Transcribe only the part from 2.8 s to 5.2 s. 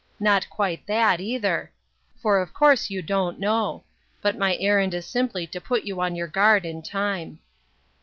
you don't know; but my errand is